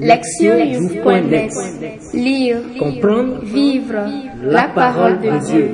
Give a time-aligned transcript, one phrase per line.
[0.00, 1.50] Lectionnews.net
[2.14, 4.06] Lire, Comprendre, vivre
[4.42, 5.70] la parole de Dieu.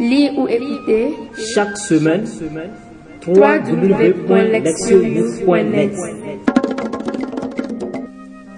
[0.00, 1.14] Lire ou écouter
[1.54, 2.26] chaque semaine,
[3.26, 5.92] www.lectionnews.net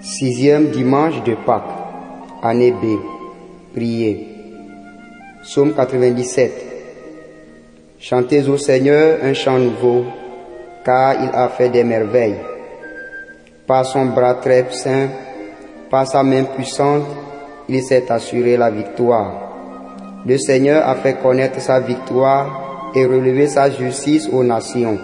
[0.01, 1.63] Sixième dimanche de Pâques,
[2.41, 2.97] année B.
[3.73, 4.27] Priez.
[5.43, 6.51] Psaume 97.
[7.99, 10.05] Chantez au Seigneur un chant nouveau,
[10.83, 12.37] car il a fait des merveilles.
[13.67, 15.07] Par son bras très saint,
[15.89, 17.03] par sa main puissante,
[17.67, 19.45] il s'est assuré la victoire.
[20.23, 24.99] Le Seigneur a fait connaître sa victoire et relevé sa justice aux nations.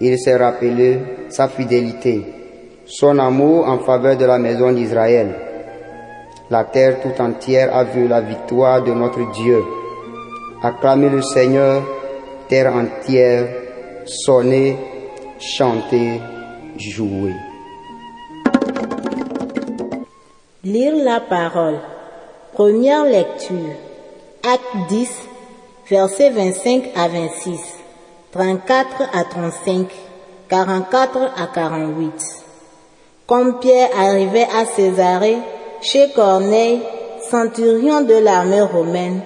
[0.00, 2.24] Il s'est rappelé sa fidélité,
[2.86, 5.34] son amour en faveur de la maison d'Israël.
[6.50, 9.62] La terre tout entière a vu la victoire de notre Dieu.
[10.62, 11.82] Acclamez le Seigneur,
[12.48, 13.44] terre entière,
[14.06, 14.76] sonnez,
[15.38, 16.20] chantez,
[16.78, 17.34] jouez.
[20.68, 21.78] Lire la parole.
[22.52, 23.72] Première lecture.
[24.42, 25.08] Acte 10,
[25.88, 27.58] versets 25 à 26,
[28.32, 29.86] 34 à 35,
[30.50, 32.12] 44 à 48.
[33.26, 35.38] Comme Pierre arrivait à Césarée,
[35.80, 36.82] chez Corneille,
[37.30, 39.22] centurion de l'armée romaine,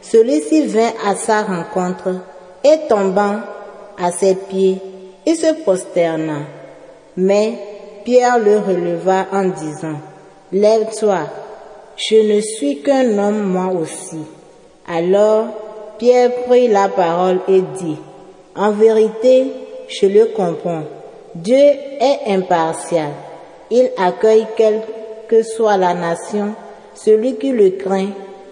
[0.00, 2.20] celui-ci vint à sa rencontre
[2.62, 3.40] et tombant
[3.98, 4.80] à ses pieds,
[5.26, 6.42] il se prosterna.
[7.16, 7.58] Mais
[8.04, 9.98] Pierre le releva en disant,
[10.54, 11.18] Lève-toi,
[11.96, 14.20] je ne suis qu'un homme moi aussi.
[14.86, 15.46] Alors
[15.98, 17.96] Pierre prit la parole et dit,
[18.54, 19.50] En vérité,
[19.88, 20.84] je le comprends,
[21.34, 23.10] Dieu est impartial.
[23.72, 24.82] Il accueille quelle
[25.26, 26.54] que soit la nation,
[26.94, 28.10] celui qui le craint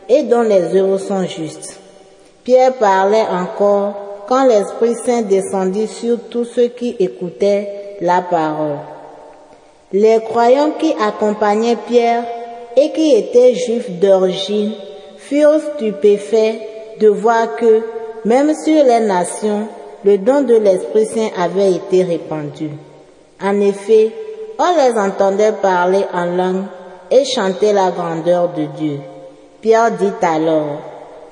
[0.09, 1.79] et dont les œuvres sont justes.
[2.43, 8.92] Pierre parlait encore quand l'Esprit Saint descendit sur tous ceux qui écoutaient la parole.
[9.93, 12.25] Les croyants qui accompagnaient Pierre
[12.77, 14.73] et qui étaient juifs d'origine
[15.19, 17.83] furent stupéfaits de voir que,
[18.25, 19.69] même sur les nations,
[20.05, 22.71] le don de l'Esprit Saint avait été répandu.
[23.43, 24.11] En effet,
[24.59, 26.65] on les entendait parler en langue
[27.11, 28.99] et chanter la grandeur de Dieu.
[29.61, 30.81] Pierre dit alors,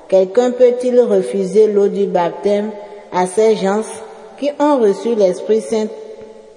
[0.07, 2.71] Quelqu'un peut-il refuser l'eau du baptême
[3.13, 3.81] à ces gens
[4.37, 5.87] qui ont reçu l'Esprit Saint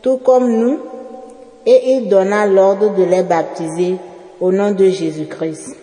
[0.03, 0.81] tout comme nous?
[1.67, 3.97] Et il donna l'ordre de les baptiser
[4.41, 5.77] au nom de Jésus-Christ.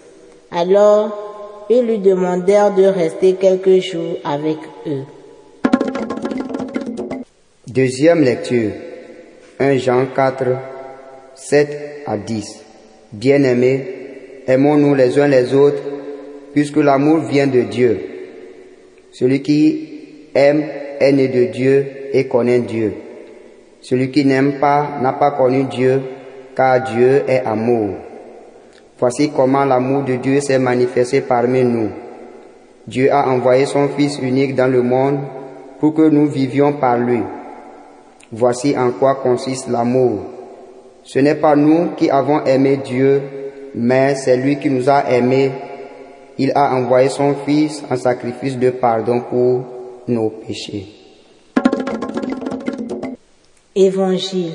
[0.52, 5.04] Alors, ils lui demandèrent de rester quelques jours avec eux.
[7.68, 8.72] Deuxième lecture.
[9.60, 10.44] 1 Jean 4,
[11.36, 12.60] 7 à 10.
[13.14, 13.86] Bien-aimés,
[14.48, 15.84] aimons-nous les uns les autres,
[16.54, 18.00] puisque l'amour vient de Dieu.
[19.12, 19.90] Celui qui
[20.36, 20.66] aime
[21.00, 22.94] est né de Dieu et connaît Dieu.
[23.82, 26.02] Celui qui n'aime pas n'a pas connu Dieu,
[26.56, 27.96] car Dieu est amour.
[29.00, 31.90] Voici comment l'amour de Dieu s'est manifesté parmi nous.
[32.88, 35.20] Dieu a envoyé son Fils unique dans le monde
[35.80, 37.22] pour que nous vivions par lui.
[38.32, 40.20] Voici en quoi consiste l'amour.
[41.04, 43.22] Ce n'est pas nous qui avons aimé Dieu,
[43.74, 45.52] mais c'est lui qui nous a aimés.
[46.38, 49.64] Il a envoyé son Fils en sacrifice de pardon pour
[50.08, 51.01] nos péchés.
[53.76, 54.52] Évangile.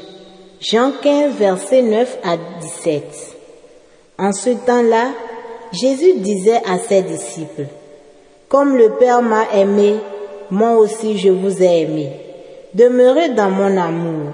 [0.61, 3.03] Jean 15, versets 9 à 17.
[4.19, 5.07] En ce temps-là,
[5.73, 7.65] Jésus disait à ses disciples,
[8.51, 9.95] Comme le Père m'a aimé,
[10.51, 12.13] moi aussi je vous ai aimé.
[12.75, 14.33] Demeurez dans mon amour.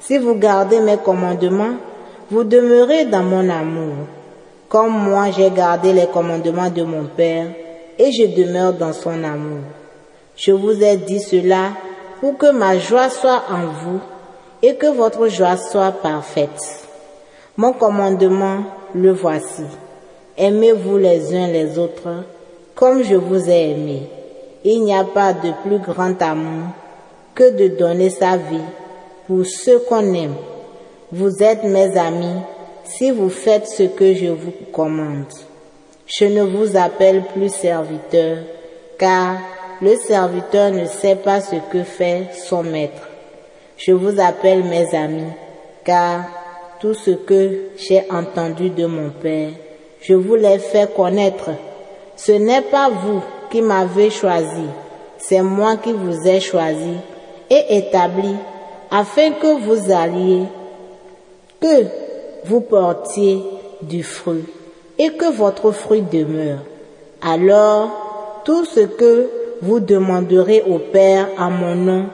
[0.00, 1.76] Si vous gardez mes commandements,
[2.28, 3.94] vous demeurez dans mon amour.
[4.68, 7.46] Comme moi j'ai gardé les commandements de mon Père,
[8.00, 9.62] et je demeure dans son amour.
[10.34, 11.70] Je vous ai dit cela
[12.20, 14.00] pour que ma joie soit en vous
[14.66, 16.86] et que votre joie soit parfaite.
[17.58, 18.64] Mon commandement,
[18.94, 19.64] le voici.
[20.38, 22.24] Aimez-vous les uns les autres
[22.74, 24.08] comme je vous ai aimé.
[24.64, 26.68] Il n'y a pas de plus grand amour
[27.34, 28.70] que de donner sa vie
[29.26, 30.36] pour ceux qu'on aime.
[31.12, 32.40] Vous êtes mes amis
[32.84, 35.26] si vous faites ce que je vous commande.
[36.06, 38.38] Je ne vous appelle plus serviteur,
[38.98, 39.36] car
[39.82, 43.10] le serviteur ne sait pas ce que fait son maître.
[43.76, 45.32] Je vous appelle mes amis,
[45.84, 46.24] car
[46.80, 49.50] tout ce que j'ai entendu de mon Père,
[50.00, 51.50] je vous l'ai fait connaître.
[52.16, 54.66] Ce n'est pas vous qui m'avez choisi,
[55.18, 56.96] c'est moi qui vous ai choisi
[57.50, 58.34] et établi
[58.90, 60.44] afin que vous alliez,
[61.60, 61.84] que
[62.44, 63.42] vous portiez
[63.82, 64.44] du fruit
[64.98, 66.60] et que votre fruit demeure.
[67.22, 69.30] Alors, tout ce que
[69.62, 72.06] vous demanderez au Père en mon nom,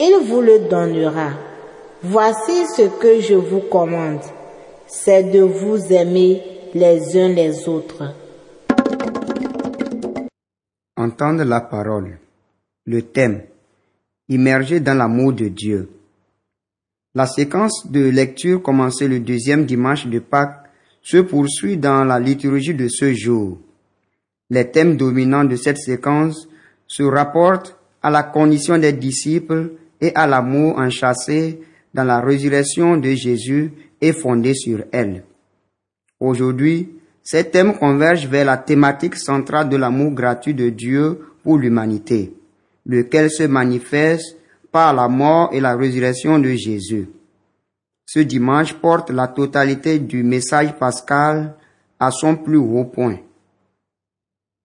[0.00, 1.32] il vous le donnera.
[2.02, 4.22] Voici ce que je vous commande.
[4.86, 6.42] c'est de vous aimer
[6.74, 8.12] les uns les autres.
[10.96, 12.18] Entendre la parole.
[12.86, 13.42] Le thème.
[14.28, 15.88] Immerger dans l'amour de Dieu.
[17.14, 20.64] La séquence de lecture commencée le deuxième dimanche de Pâques
[21.02, 23.58] se poursuit dans la liturgie de ce jour.
[24.48, 26.48] Les thèmes dominants de cette séquence
[26.86, 29.70] se rapportent à la condition des disciples
[30.00, 31.60] et à l'amour enchâssé
[31.92, 35.24] dans la résurrection de Jésus et fondé sur elle.
[36.18, 36.88] Aujourd'hui,
[37.22, 42.32] ces thèmes convergent vers la thématique centrale de l'amour gratuit de Dieu pour l'humanité,
[42.86, 44.36] lequel se manifeste
[44.72, 47.08] par la mort et la résurrection de Jésus.
[48.06, 51.54] Ce dimanche porte la totalité du message pascal
[51.98, 53.18] à son plus haut point.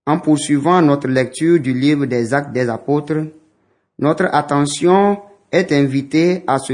[0.07, 3.25] En poursuivant notre lecture du livre des actes des apôtres,
[4.00, 5.19] notre attention
[5.51, 6.74] est invitée à se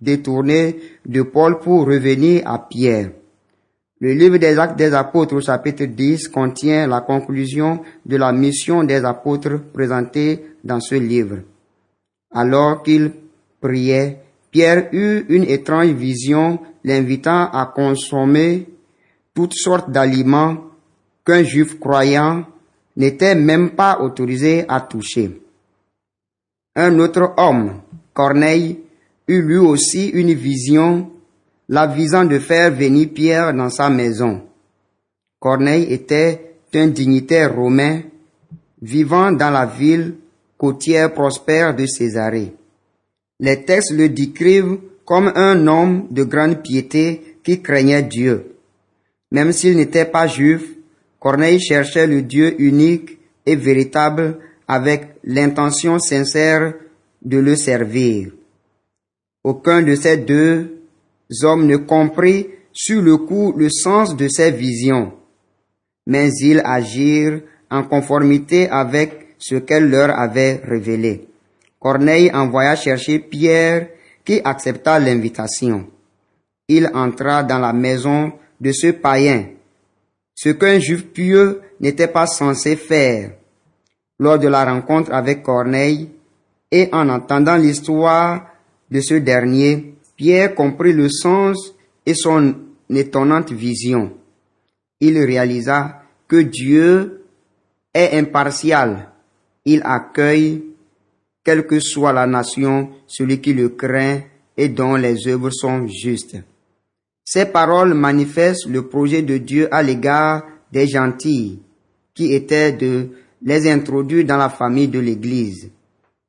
[0.00, 3.10] détourner de Paul pour revenir à Pierre.
[4.00, 8.84] Le livre des actes des apôtres au chapitre 10 contient la conclusion de la mission
[8.84, 11.38] des apôtres présentée dans ce livre.
[12.32, 13.12] Alors qu'il
[13.60, 14.18] priait,
[14.50, 18.66] Pierre eut une étrange vision l'invitant à consommer
[19.34, 20.56] toutes sortes d'aliments
[21.24, 22.44] qu'un juif croyant
[22.96, 25.40] n'était même pas autorisé à toucher.
[26.76, 27.80] Un autre homme,
[28.12, 28.80] Corneille,
[29.28, 31.10] eut lui aussi une vision,
[31.68, 34.42] la visant de faire venir Pierre dans sa maison.
[35.38, 38.00] Corneille était un dignitaire romain
[38.82, 40.14] vivant dans la ville
[40.58, 42.52] côtière prospère de Césarée.
[43.38, 48.56] Les textes le décrivent comme un homme de grande piété qui craignait Dieu.
[49.30, 50.62] Même s'il n'était pas juif,
[51.20, 54.38] Corneille cherchait le Dieu unique et véritable
[54.68, 56.74] avec l'intention sincère
[57.22, 58.30] de le servir.
[59.42, 60.80] Aucun de ces deux
[61.42, 65.12] hommes ne comprit sur le coup le sens de ces visions,
[66.06, 67.40] mais ils agirent
[67.70, 71.28] en conformité avec ce qu'elle leur avait révélé.
[71.78, 73.88] Corneille envoya chercher Pierre
[74.24, 75.86] qui accepta l'invitation.
[76.68, 79.46] Il entra dans la maison de ce païen,
[80.34, 83.32] ce qu'un juif pieux n'était pas censé faire.
[84.18, 86.10] Lors de la rencontre avec Corneille
[86.70, 88.46] et en entendant l'histoire
[88.90, 91.74] de ce dernier, Pierre comprit le sens
[92.06, 92.54] et son
[92.90, 94.12] étonnante vision.
[95.00, 97.24] Il réalisa que Dieu
[97.92, 99.10] est impartial.
[99.64, 100.64] Il accueille,
[101.42, 104.20] quelle que soit la nation, celui qui le craint
[104.56, 106.36] et dont les œuvres sont justes.
[107.24, 111.60] Ces paroles manifestent le projet de Dieu à l'égard des gentils,
[112.14, 113.10] qui était de
[113.44, 115.70] les introduire dans la famille de l'Église.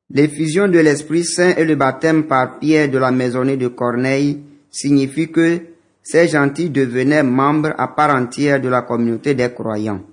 [0.10, 5.32] L'effusion de l'Esprit Saint et le baptême par Pierre de la maisonnée de Corneille signifient
[5.32, 5.60] que
[6.04, 10.04] ces gentils devenaient membres à part entière de la communauté des croyants.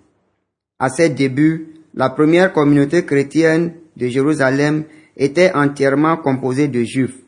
[0.78, 4.84] À ses débuts, la première communauté chrétienne de Jérusalem
[5.16, 7.18] était entièrement composée de juifs.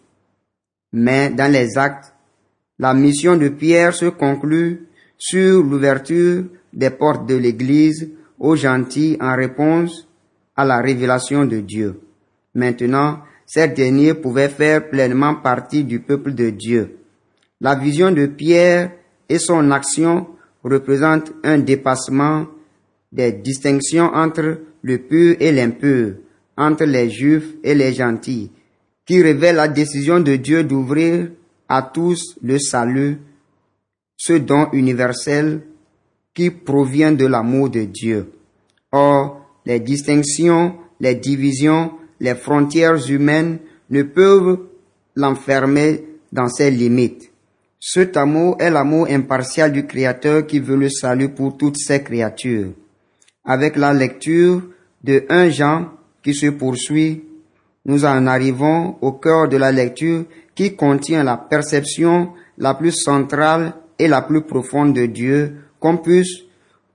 [0.93, 2.15] Mais dans les actes,
[2.79, 4.87] la mission de Pierre se conclut
[5.19, 8.09] sur l'ouverture des portes de l'Église
[8.45, 10.07] aux gentils en réponse
[10.55, 11.99] à la révélation de Dieu.
[12.55, 16.99] Maintenant, ces derniers pouvaient faire pleinement partie du peuple de Dieu.
[17.63, 18.93] La vision de Pierre
[19.31, 20.27] et son action
[20.63, 22.47] représentent un dépassement
[23.11, 26.17] des distinctions entre le pur et l'impur,
[26.59, 28.51] entre les juifs et les gentils,
[29.07, 31.31] qui révèle la décision de Dieu d'ouvrir
[31.67, 33.17] à tous le salut,
[34.19, 35.63] ce don universel
[36.35, 38.33] qui provient de l'amour de Dieu.
[38.93, 43.59] Or, les distinctions, les divisions, les frontières humaines
[43.91, 44.59] ne peuvent
[45.15, 47.31] l'enfermer dans ses limites.
[47.79, 52.73] Cet amour est l'amour impartial du Créateur qui veut le salut pour toutes ses créatures.
[53.45, 54.63] Avec la lecture
[55.03, 55.91] de un Jean
[56.23, 57.25] qui se poursuit,
[57.85, 60.25] nous en arrivons au cœur de la lecture
[60.55, 66.39] qui contient la perception la plus centrale et la plus profonde de Dieu qu'on puisse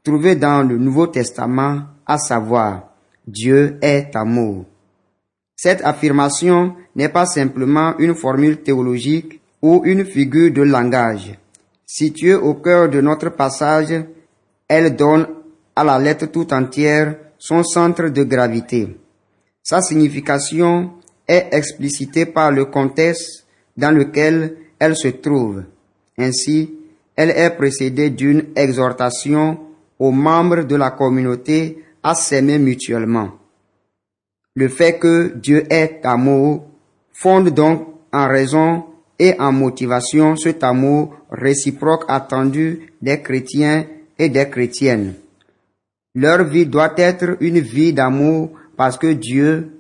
[0.04, 2.90] trouver dans le Nouveau Testament, à savoir
[3.28, 4.66] Dieu est amour.
[5.56, 11.38] Cette affirmation n'est pas simplement une formule théologique ou une figure de langage.
[11.86, 13.94] Située au cœur de notre passage,
[14.68, 15.28] elle donne
[15.76, 18.98] à la lettre tout entière son centre de gravité.
[19.62, 20.94] Sa signification
[21.28, 23.46] est explicitée par le contexte
[23.78, 25.64] dans lequel elle se trouve.
[26.18, 26.79] Ainsi,
[27.20, 29.60] elle est précédée d'une exhortation
[30.00, 33.32] aux membres de la communauté à s'aimer mutuellement.
[34.56, 36.66] Le fait que Dieu est amour
[37.12, 38.86] fonde donc en raison
[39.20, 43.86] et en motivation cet amour réciproque attendu des chrétiens
[44.18, 45.16] et des chrétiennes.
[46.16, 49.72] Leur vie doit être une vie d'amour parce que Dieu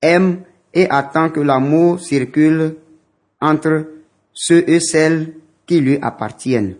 [0.00, 0.38] aime
[0.72, 2.76] et attend que l'amour circule
[3.38, 3.86] entre
[4.32, 5.34] ceux et celles
[5.66, 6.76] qui lui appartiennent.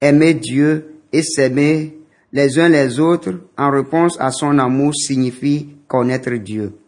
[0.00, 1.98] Aimer Dieu et s'aimer
[2.32, 6.78] les uns les autres en réponse à son amour signifie connaître Dieu.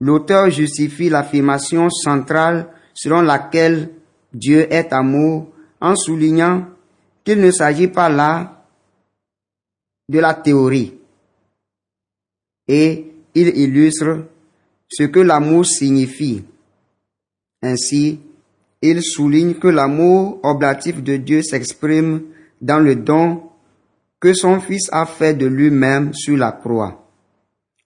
[0.00, 3.90] L'auteur justifie l'affirmation centrale selon laquelle
[4.32, 5.48] Dieu est amour
[5.80, 6.66] en soulignant
[7.24, 8.64] qu'il ne s'agit pas là
[10.08, 10.94] de la théorie.
[12.68, 14.26] Et il illustre
[14.88, 16.44] ce que l'amour signifie.
[17.62, 18.20] Ainsi,
[18.90, 22.22] il souligne que l'amour oblatif de Dieu s'exprime
[22.60, 23.42] dans le don
[24.20, 27.06] que son Fils a fait de lui-même sur la croix.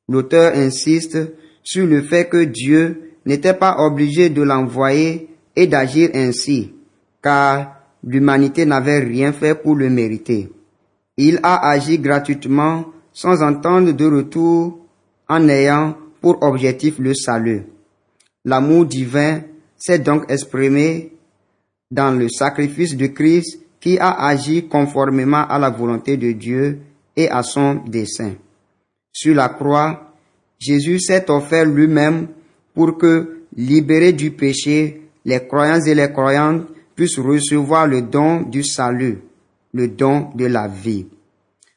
[0.09, 1.19] L'auteur insiste
[1.62, 6.73] sur le fait que Dieu n'était pas obligé de l'envoyer et d'agir ainsi,
[7.23, 10.50] car l'humanité n'avait rien fait pour le mériter.
[11.16, 14.87] Il a agi gratuitement sans entendre de retour
[15.28, 17.64] en ayant pour objectif le salut.
[18.45, 19.42] L'amour divin
[19.80, 21.12] s'est donc exprimé
[21.90, 26.78] dans le sacrifice de Christ qui a agi conformément à la volonté de Dieu
[27.16, 28.34] et à son dessein.
[29.12, 30.14] Sur la croix,
[30.58, 32.28] Jésus s'est offert lui-même
[32.75, 38.62] pour que, libérés du péché, les croyants et les croyantes puissent recevoir le don du
[38.62, 39.18] salut,
[39.72, 41.06] le don de la vie.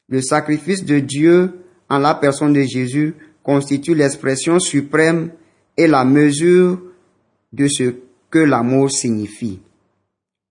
[0.08, 1.50] Le sacrifice de Dieu
[1.88, 5.30] en la personne de Jésus constitue l'expression suprême
[5.76, 6.80] et la mesure
[7.54, 7.94] de ce
[8.30, 9.60] que l'amour signifie.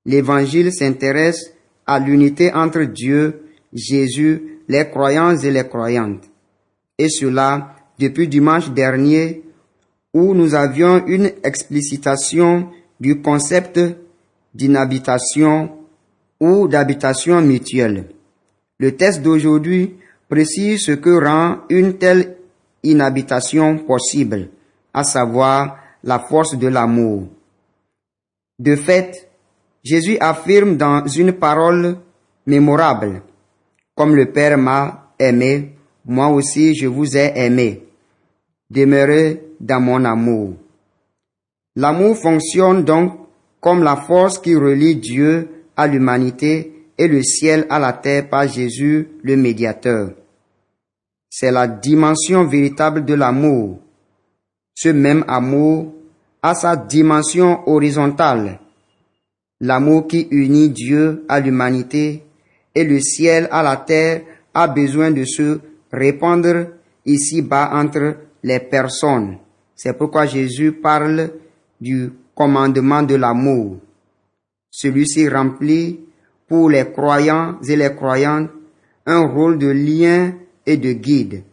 [0.05, 1.53] L'évangile s'intéresse
[1.86, 3.43] à l'unité entre Dieu,
[3.74, 6.24] Jésus, les croyants et les croyantes.
[6.98, 9.43] Et cela depuis dimanche dernier
[10.13, 12.69] où nous avions une explicitation
[13.00, 13.79] du concept
[14.53, 15.72] d'inhabitation
[16.39, 18.05] ou d'habitation mutuelle.
[18.79, 19.95] Le texte d'aujourd'hui
[20.29, 22.38] précise ce que rend une telle
[22.83, 24.50] inhabitation possible,
[24.93, 27.27] à savoir la force de l'amour.
[28.60, 29.29] De fait,
[29.83, 31.98] Jésus affirme dans une parole
[32.45, 33.22] mémorable,
[33.95, 37.83] comme le Père m'a aimé, moi aussi je vous ai aimé.
[38.69, 40.53] Demeurez dans mon amour.
[41.75, 43.19] L'amour fonctionne donc
[43.60, 48.48] comme la force qui relie Dieu à l'humanité et le ciel à la terre par
[48.48, 50.12] Jésus le médiateur.
[51.29, 53.79] C'est la dimension véritable de l'amour.
[54.75, 55.94] Ce même amour
[56.42, 58.60] a sa dimension horizontale
[59.65, 62.24] L'amour qui unit Dieu à l'humanité
[62.75, 66.68] et le ciel à la terre a besoin de se répandre
[67.06, 69.38] ici-bas entre les personnes.
[69.74, 71.32] C'est pourquoi Jésus parle
[71.80, 73.77] du commandement de l'amour.
[74.70, 76.01] Celui-ci remplit
[76.48, 78.50] pour les croyants et les croyantes
[79.06, 80.34] un rôle de lien
[80.65, 81.44] et de guide.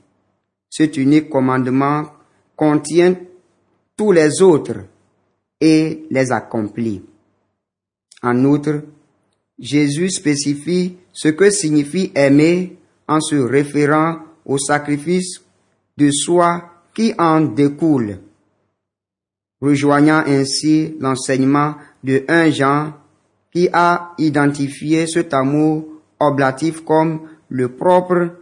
[0.69, 2.07] Cet unique commandement
[2.61, 3.17] contient
[3.97, 4.85] tous les autres
[5.63, 7.01] et les accomplit.
[8.23, 8.83] En outre,
[9.59, 12.77] Jésus spécifie ce que signifie aimer
[13.09, 15.41] en se référant au sacrifice
[15.97, 18.19] de soi qui en découle,
[19.63, 22.93] rejoignant ainsi l'enseignement de un Jean
[23.51, 25.87] qui a identifié cet amour
[26.19, 28.37] oblatif comme le propre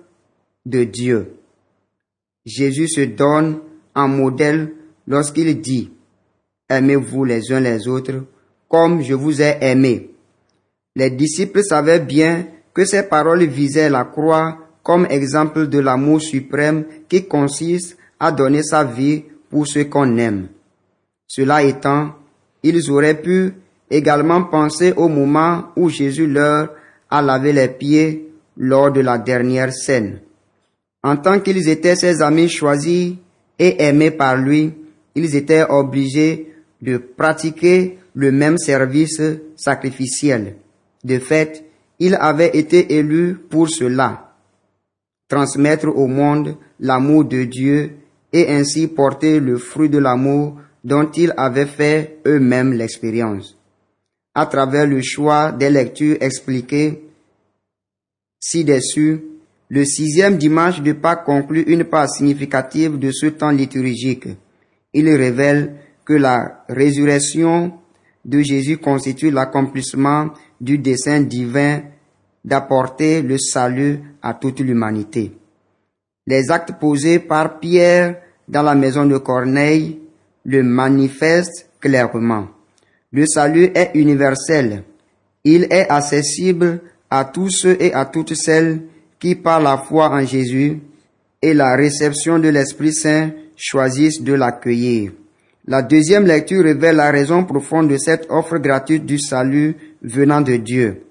[0.66, 1.34] de Dieu.
[2.44, 3.60] Jésus se donne
[4.06, 4.72] modèle
[5.06, 5.90] lorsqu'il dit,
[6.68, 8.24] Aimez-vous les uns les autres
[8.68, 10.10] comme je vous ai aimé.
[10.94, 16.84] Les disciples savaient bien que ces paroles visaient la croix comme exemple de l'amour suprême
[17.08, 20.48] qui consiste à donner sa vie pour ceux qu'on aime.
[21.26, 22.14] Cela étant,
[22.62, 23.54] ils auraient pu
[23.90, 26.70] également penser au moment où Jésus leur
[27.10, 30.20] a lavé les pieds lors de la dernière scène.
[31.02, 33.14] En tant qu'ils étaient ses amis choisis
[33.58, 34.72] et aimés par lui,
[35.14, 39.20] ils étaient obligés de pratiquer le même service
[39.56, 40.56] sacrificiel.
[41.04, 41.64] De fait,
[41.98, 44.34] il avait été élu pour cela,
[45.28, 47.92] transmettre au monde l'amour de Dieu
[48.32, 53.56] et ainsi porter le fruit de l'amour dont ils avaient fait eux-mêmes l'expérience.
[54.34, 57.02] À travers le choix des lectures expliquées
[58.40, 59.24] ci-dessus,
[59.70, 64.28] le sixième dimanche de Pâques conclut une part significative de ce temps liturgique.
[64.94, 65.74] Il révèle
[66.06, 67.74] que la résurrection
[68.24, 71.82] de Jésus constitue l'accomplissement du dessein divin
[72.44, 75.32] d'apporter le salut à toute l'humanité.
[76.26, 78.16] Les actes posés par Pierre
[78.48, 79.98] dans la maison de Corneille,
[80.44, 82.48] le manifeste clairement.
[83.12, 84.84] Le salut est universel.
[85.44, 88.82] Il est accessible à tous ceux et à toutes celles
[89.18, 90.80] qui, par la foi en Jésus
[91.42, 95.12] et la réception de l'Esprit Saint, choisissent de l'accueillir.
[95.66, 100.56] La deuxième lecture révèle la raison profonde de cette offre gratuite du salut venant de
[100.56, 101.02] Dieu.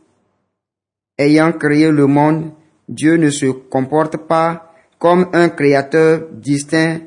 [1.18, 2.52] Ayant créé le monde,
[2.90, 7.00] Dieu ne se comporte pas comme un créateur distinct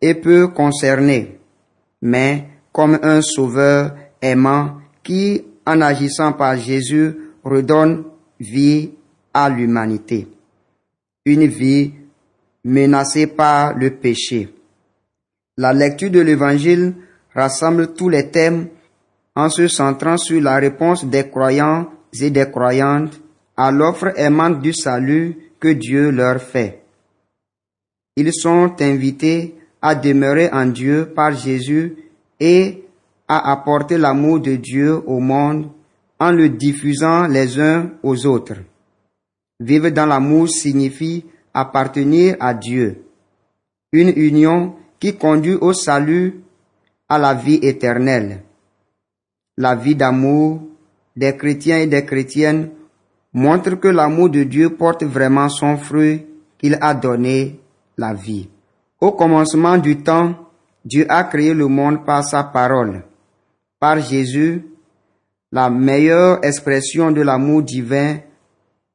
[0.00, 1.38] et peu concerné,
[2.02, 7.14] mais comme un sauveur aimant qui, en agissant par Jésus,
[7.44, 8.04] redonne
[8.40, 8.90] vie
[9.34, 10.26] à l'humanité.
[11.28, 11.92] Une vie
[12.64, 14.48] menacée par le péché.
[15.58, 16.94] La lecture de l'Évangile
[17.34, 18.68] rassemble tous les thèmes
[19.36, 23.20] en se centrant sur la réponse des croyants et des croyantes
[23.58, 26.82] à l'offre aimante du salut que Dieu leur fait.
[28.16, 31.94] Ils sont invités à demeurer en Dieu par Jésus
[32.40, 32.84] et
[33.28, 35.68] à apporter l'amour de Dieu au monde
[36.18, 38.56] en le diffusant les uns aux autres.
[39.60, 43.04] Vivre dans l'amour signifie appartenir à Dieu,
[43.92, 46.42] une union qui conduit au salut,
[47.08, 48.42] à la vie éternelle.
[49.56, 50.62] La vie d'amour
[51.16, 52.70] des chrétiens et des chrétiennes
[53.32, 56.26] montre que l'amour de Dieu porte vraiment son fruit
[56.58, 57.58] qu'il a donné
[57.96, 58.48] la vie.
[59.00, 60.34] Au commencement du temps,
[60.84, 63.02] Dieu a créé le monde par sa parole.
[63.80, 64.64] Par Jésus,
[65.50, 68.18] la meilleure expression de l'amour divin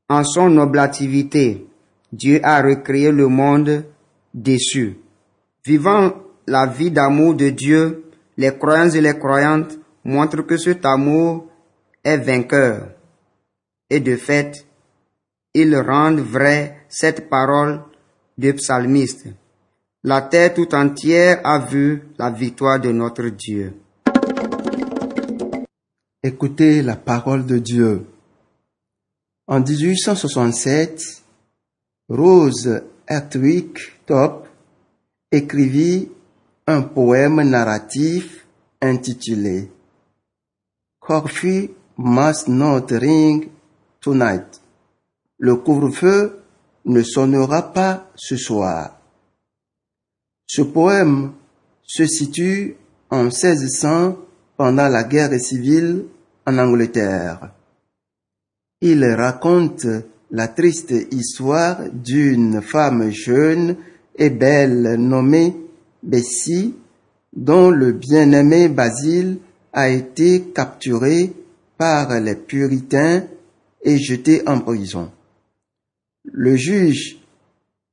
[0.10, 1.67] en son oblativité,
[2.12, 3.86] Dieu a recréé le monde
[4.33, 4.98] déçu.
[5.65, 6.13] Vivant
[6.48, 8.03] la vie d'amour de Dieu,
[8.38, 11.48] les croyants et les croyantes montrent que cet amour
[12.03, 12.89] est vainqueur.
[13.89, 14.65] Et de fait,
[15.53, 17.81] ils rendent vrai cette parole
[18.38, 19.27] du psalmiste.
[20.03, 23.74] La terre tout entière a vu la victoire de notre Dieu.
[26.22, 28.05] Écoutez la parole de Dieu.
[29.47, 31.22] En 1867,
[32.07, 34.48] Rose Hertwig Top
[35.31, 36.09] écrivit
[36.65, 38.46] un poème narratif
[38.81, 39.70] intitulé
[41.00, 43.50] Coffee must not ring
[44.00, 44.61] tonight.
[45.37, 46.39] Le couvre-feu
[46.85, 48.98] ne sonnera pas ce soir.
[50.48, 51.33] Ce poème
[51.83, 52.77] se situe
[53.09, 54.18] en 1600
[54.55, 56.05] pendant la guerre civile
[56.46, 57.52] en Angleterre.
[58.85, 59.87] Il raconte
[60.29, 63.77] la triste histoire d'une femme jeune
[64.17, 65.55] et belle nommée
[66.03, 66.75] Bessie,
[67.33, 69.37] dont le bien-aimé Basile
[69.72, 71.31] a été capturé
[71.77, 73.24] par les puritains
[73.81, 75.09] et jeté en prison.
[76.25, 77.19] Le juge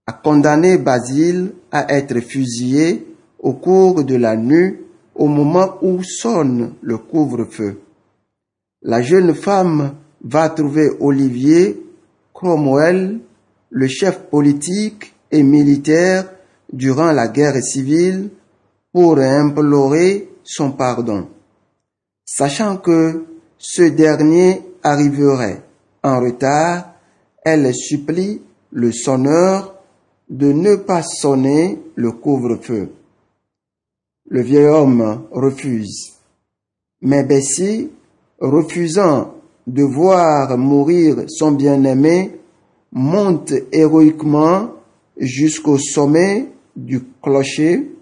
[0.08, 3.06] a condamné Basile à être fusillé
[3.38, 4.78] au cours de la nuit
[5.14, 7.78] au moment où sonne le couvre-feu.
[8.82, 11.80] La jeune femme va trouver Olivier
[12.32, 13.20] Cromwell,
[13.70, 16.30] le chef politique et militaire
[16.72, 18.30] durant la guerre civile,
[18.92, 21.28] pour implorer son pardon.
[22.24, 23.24] Sachant que
[23.58, 25.62] ce dernier arriverait
[26.02, 26.94] en retard,
[27.44, 28.40] elle supplie
[28.72, 29.74] le sonneur
[30.28, 32.90] de ne pas sonner le couvre-feu.
[34.28, 36.12] Le vieil homme refuse.
[37.02, 37.90] Mais Bessie,
[38.38, 39.34] refusant
[39.72, 42.32] de voir mourir son bien-aimé,
[42.92, 44.70] monte héroïquement
[45.16, 47.92] jusqu'au sommet du clocher.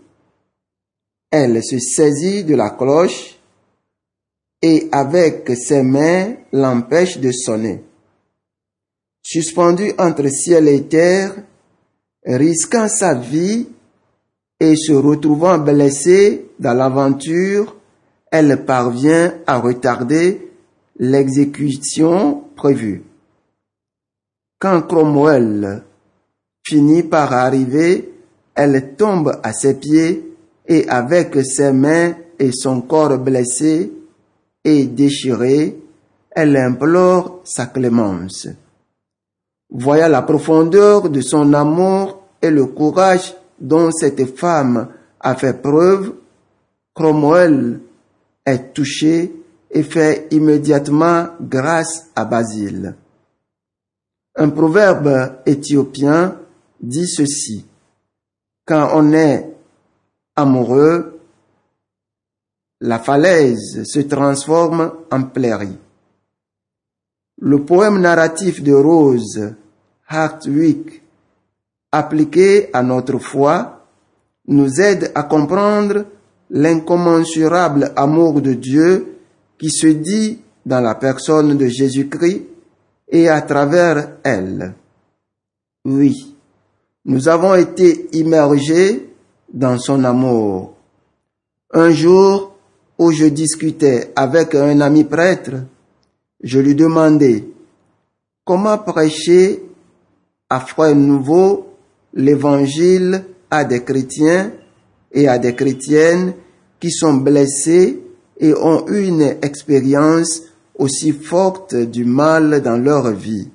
[1.30, 3.38] Elle se saisit de la cloche
[4.62, 7.82] et avec ses mains l'empêche de sonner.
[9.22, 11.34] Suspendue entre ciel et terre,
[12.24, 13.68] risquant sa vie
[14.58, 17.76] et se retrouvant blessée dans l'aventure,
[18.32, 20.47] elle parvient à retarder
[20.98, 23.02] l'exécution prévue.
[24.58, 25.84] Quand Cromwell
[26.66, 28.12] finit par arriver,
[28.54, 30.34] elle tombe à ses pieds
[30.66, 33.92] et avec ses mains et son corps blessé
[34.64, 35.78] et déchiré,
[36.30, 38.48] elle implore sa clémence.
[39.70, 44.88] Voyant la profondeur de son amour et le courage dont cette femme
[45.20, 46.14] a fait preuve,
[46.94, 47.80] Cromwell
[48.44, 49.32] est touché
[49.70, 52.94] et fait immédiatement grâce à Basile.
[54.36, 56.36] Un proverbe éthiopien
[56.80, 57.66] dit ceci.
[58.64, 59.52] Quand on est
[60.36, 61.20] amoureux,
[62.80, 65.78] la falaise se transforme en plairie.
[67.40, 69.54] Le poème narratif de Rose
[70.08, 71.02] Hartwig,
[71.92, 73.86] appliqué à notre foi,
[74.46, 76.04] nous aide à comprendre
[76.50, 79.17] l'incommensurable amour de Dieu
[79.58, 82.42] qui se dit dans la personne de Jésus-Christ
[83.08, 84.74] et à travers elle.
[85.84, 86.36] Oui,
[87.04, 89.08] nous avons été immergés
[89.52, 90.74] dans son amour.
[91.72, 92.54] Un jour
[92.98, 95.52] où je discutais avec un ami prêtre,
[96.42, 97.44] je lui demandais
[98.44, 99.62] comment prêcher
[100.50, 101.74] à froid nouveau
[102.14, 104.52] l'évangile à des chrétiens
[105.12, 106.34] et à des chrétiennes
[106.80, 108.02] qui sont blessés
[108.38, 110.42] et ont eu une expérience
[110.76, 113.48] aussi forte du mal dans leur vie.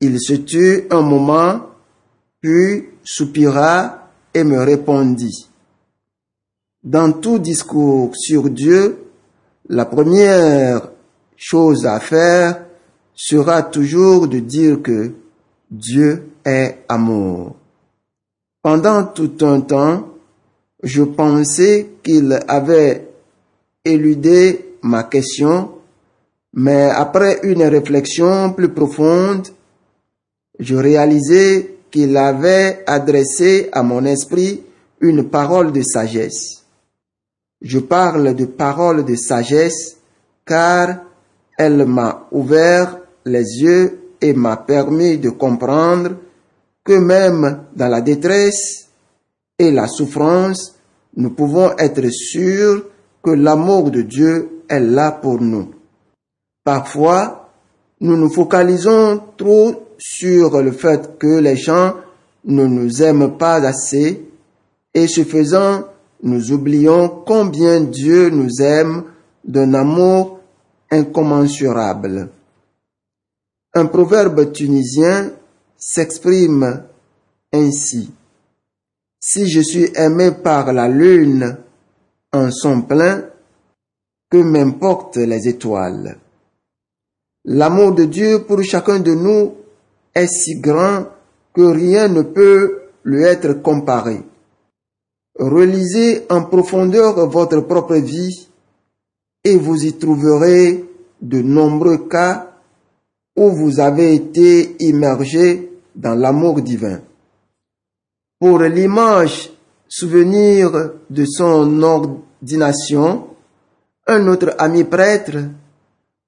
[0.00, 1.62] Il se tut un moment,
[2.40, 5.48] puis soupira et me répondit.
[6.82, 8.98] Dans tout discours sur Dieu,
[9.68, 10.90] la première
[11.36, 12.64] chose à faire
[13.14, 15.12] sera toujours de dire que
[15.70, 17.56] Dieu est amour.
[18.62, 20.08] Pendant tout un temps,
[20.82, 23.08] je pensais qu'il avait
[23.86, 25.70] éludé ma question,
[26.52, 29.48] mais après une réflexion plus profonde,
[30.58, 34.62] je réalisais qu'il avait adressé à mon esprit
[35.00, 36.64] une parole de sagesse.
[37.62, 39.96] Je parle de parole de sagesse
[40.44, 40.98] car
[41.58, 46.16] elle m'a ouvert les yeux et m'a permis de comprendre
[46.84, 48.88] que même dans la détresse
[49.58, 50.76] et la souffrance,
[51.16, 52.84] nous pouvons être sûrs
[53.30, 55.70] l'amour de Dieu est là pour nous.
[56.64, 57.50] Parfois,
[58.00, 61.94] nous nous focalisons trop sur le fait que les gens
[62.44, 64.26] ne nous aiment pas assez
[64.94, 65.84] et ce faisant,
[66.22, 69.04] nous oublions combien Dieu nous aime
[69.44, 70.40] d'un amour
[70.90, 72.30] incommensurable.
[73.74, 75.32] Un proverbe tunisien
[75.76, 76.82] s'exprime
[77.52, 78.10] ainsi.
[79.20, 81.58] Si je suis aimé par la lune
[82.36, 83.24] en son plein,
[84.30, 86.18] que m'importent les étoiles.
[87.44, 89.54] L'amour de Dieu pour chacun de nous
[90.14, 91.06] est si grand
[91.54, 94.20] que rien ne peut lui être comparé.
[95.38, 98.48] Relisez en profondeur votre propre vie
[99.44, 100.84] et vous y trouverez
[101.22, 102.52] de nombreux cas
[103.36, 107.00] où vous avez été immergé dans l'amour divin.
[108.40, 109.50] Pour l'image
[109.98, 113.28] souvenir de son ordination,
[114.06, 115.38] un autre ami prêtre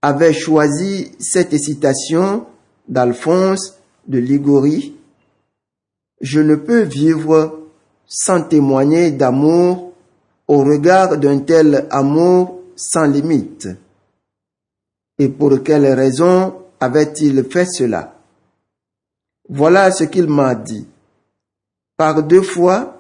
[0.01, 2.47] avait choisi cette citation
[2.89, 3.75] d'Alphonse
[4.07, 4.97] de Ligorie.
[6.23, 7.69] Je ne peux vivre
[8.07, 9.93] sans témoigner d'amour
[10.47, 13.69] au regard d'un tel amour sans limite.
[15.19, 18.15] Et pour quelle raison avait-il fait cela?
[19.47, 20.87] Voilà ce qu'il m'a dit.
[21.99, 22.98] Par deux fois,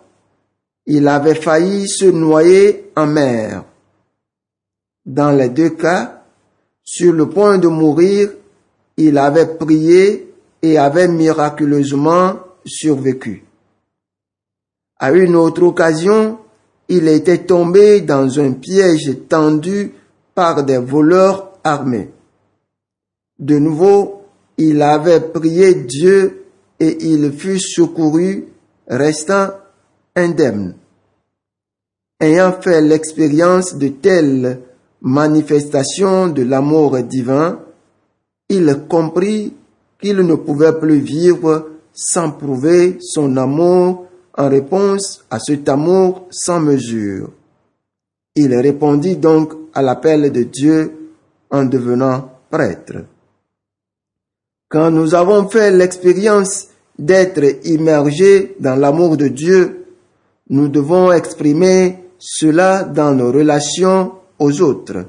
[0.90, 3.62] il avait failli se noyer en mer.
[5.04, 6.24] Dans les deux cas,
[6.82, 8.30] sur le point de mourir,
[8.96, 13.44] il avait prié et avait miraculeusement survécu.
[14.98, 16.38] À une autre occasion,
[16.88, 19.92] il était tombé dans un piège tendu
[20.34, 22.10] par des voleurs armés.
[23.38, 24.22] De nouveau,
[24.56, 26.46] il avait prié Dieu
[26.80, 28.46] et il fut secouru,
[28.88, 29.50] restant
[30.18, 30.74] indemne.
[32.20, 34.60] Ayant fait l'expérience de telles
[35.00, 37.60] manifestations de l'amour divin,
[38.48, 39.54] il comprit
[40.00, 46.60] qu'il ne pouvait plus vivre sans prouver son amour en réponse à cet amour sans
[46.60, 47.30] mesure.
[48.34, 51.12] Il répondit donc à l'appel de Dieu
[51.50, 53.04] en devenant prêtre.
[54.68, 59.77] Quand nous avons fait l'expérience d'être immergés dans l'amour de Dieu,
[60.50, 65.06] nous devons exprimer cela dans nos relations aux autres.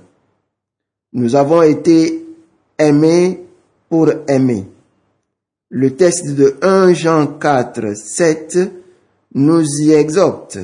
[1.13, 2.25] Nous avons été
[2.77, 3.41] aimés
[3.89, 4.67] pour aimer.
[5.69, 8.59] Le texte de 1 Jean 4, 7
[9.35, 10.57] nous y exhorte.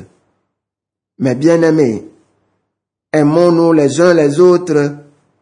[1.18, 2.08] Mais bien aimés,
[3.12, 4.96] aimons-nous les uns les autres,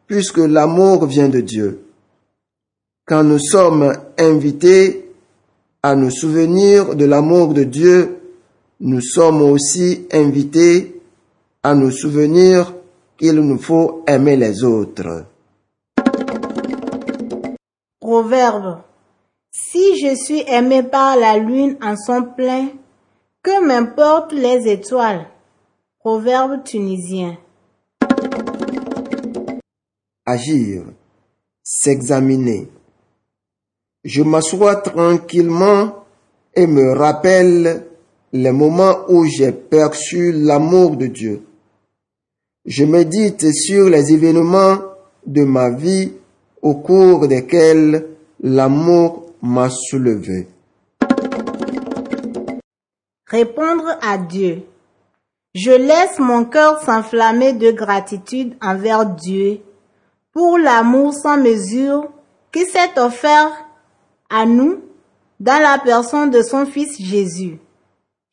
[0.06, 1.80] puisque l'amour vient de Dieu.
[3.06, 5.10] Quand nous sommes invités
[5.82, 8.23] à nous souvenir de l'amour de Dieu,
[8.86, 11.00] nous sommes aussi invités
[11.62, 12.74] à nous souvenir
[13.16, 15.24] qu'il nous faut aimer les autres.
[17.98, 18.82] Proverbe.
[19.50, 22.68] Si je suis aimé par la lune en son plein,
[23.42, 25.28] que m'importent les étoiles?
[26.00, 27.38] Proverbe tunisien.
[30.26, 30.82] Agir,
[31.62, 32.68] s'examiner.
[34.04, 36.04] Je m'assois tranquillement
[36.54, 37.86] et me rappelle
[38.34, 41.42] les moments où j'ai perçu l'amour de Dieu.
[42.66, 44.78] Je médite sur les événements
[45.24, 46.12] de ma vie
[46.60, 48.08] au cours desquels
[48.40, 50.48] l'amour m'a soulevé.
[53.28, 54.62] Répondre à Dieu.
[55.54, 59.60] Je laisse mon cœur s'enflammer de gratitude envers Dieu
[60.32, 62.08] pour l'amour sans mesure
[62.50, 63.52] qui s'est offert
[64.28, 64.80] à nous
[65.38, 67.58] dans la personne de son Fils Jésus.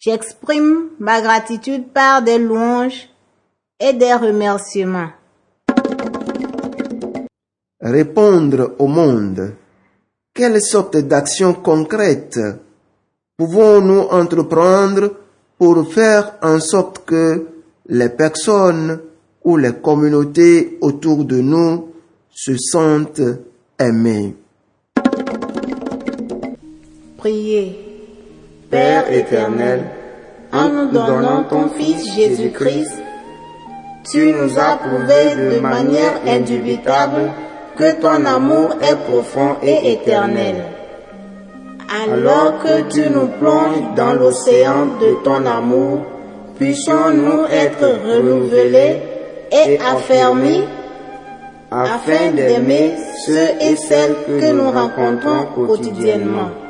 [0.04, 3.08] J'exprime ma gratitude par des louanges
[3.80, 5.12] et des remerciements.
[7.80, 9.54] Répondre au monde.
[10.34, 12.40] Quelle sorte d'actions concrètes
[13.38, 15.18] pouvons-nous entreprendre
[15.60, 17.46] pour faire en sorte que
[17.86, 19.02] les personnes
[19.44, 21.90] ou les communautés autour de nous
[22.32, 23.22] se sentent
[23.78, 24.36] aimées?
[27.18, 27.81] Priez.
[28.72, 29.84] Père éternel,
[30.54, 32.94] en nous donnant ton Fils Jésus-Christ,
[34.10, 37.32] tu nous as prouvé de manière indubitable
[37.78, 40.56] que ton amour est profond et éternel.
[41.90, 46.06] Alors que tu nous plonges dans l'océan de ton amour,
[46.58, 49.02] puissions-nous être renouvelés
[49.52, 50.64] et affermis
[51.70, 52.94] afin d'aimer
[53.26, 56.61] ceux et celles que nous rencontrons quotidiennement.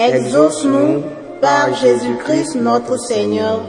[0.00, 1.02] Exauce-nous
[1.40, 3.62] par Jésus-Christ notre Seigneur.